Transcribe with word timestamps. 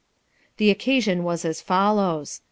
The 0.57 0.71
occasion 0.71 1.23
was 1.23 1.45
as 1.45 1.61
follows. 1.61 2.39